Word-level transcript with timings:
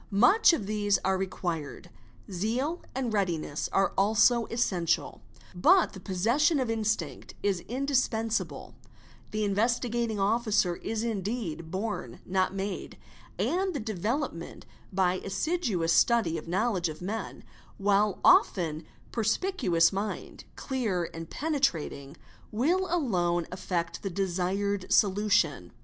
Much 0.09 0.51
of 0.51 0.65
these 0.65 0.97
are 1.05 1.15
required; 1.15 1.91
zeal 2.31 2.81
and 2.95 3.13
readiness 3.13 3.69
are 3.71 3.93
also 3.95 4.47
essential; 4.47 5.21
but 5.53 5.93
the 5.93 5.99
possession 5.99 6.59
of 6.59 6.71
instinct 6.71 7.35
is 7.43 7.61
indis 7.69 8.11
1] 8.11 8.25
ensible—the 8.29 9.43
Investigating 9.45 10.19
Officer 10.19 10.77
is 10.77 11.03
indeed 11.03 11.69
born 11.69 12.19
not 12.25 12.51
made—and 12.51 13.75
the 13.75 13.93
evelopment 13.93 14.63
by 14.91 15.19
assiduous 15.23 15.93
study 15.93 16.35
of 16.35 16.47
knowledge 16.47 16.89
of 16.89 17.03
men; 17.03 17.43
while 17.77 18.19
often 18.25 18.83
a 19.15 19.19
e 19.21 19.23
spicuous 19.23 19.93
mind, 19.93 20.45
clear 20.55 21.11
and 21.13 21.29
penetrating, 21.29 22.17
will 22.51 22.87
alone 22.89 23.45
effect 23.51 24.01
the 24.01 24.09
desired 24.09 24.87
olution. 24.89 25.69